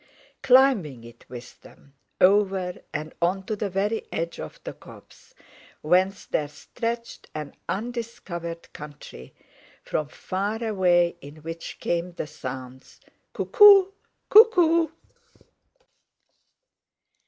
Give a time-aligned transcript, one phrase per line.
[0.41, 5.35] Climbing it with them, over, and on to the very edge of the copse,
[5.81, 9.35] whence there stretched an undiscovered country,
[9.83, 12.99] from far away in which came the sounds,
[13.33, 13.91] "Cuckoo
[14.29, 14.87] cuckoo!"